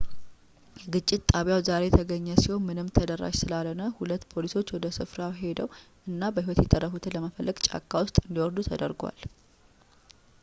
[0.83, 5.67] የግጭት ጣቢያው ዛሬ የተገኘ ሲሆን ምንም ተደራሽ ስላልሆነ ሁለት ፖሊሶች ወደ ስፍራው ሄደው
[6.11, 9.19] እና በሕይወት የተረፉትን ለመፈለግ ጫካ ውስጥ እንዲወርዱ ተደርጓል